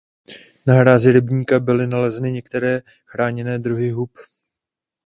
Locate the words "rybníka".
1.11-1.59